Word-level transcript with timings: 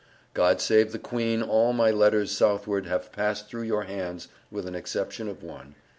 God 0.33 0.59
Save 0.61 0.93
the 0.93 0.97
Queen. 0.97 1.43
All 1.43 1.73
my 1.73 1.91
letters 1.91 2.31
Southward 2.35 2.87
have 2.87 3.11
passed 3.11 3.47
through 3.47 3.61
your 3.69 3.83
hands 3.83 4.29
with 4.49 4.65
an 4.67 4.73
exception 4.73 5.29
of 5.29 5.43
one. 5.43 5.75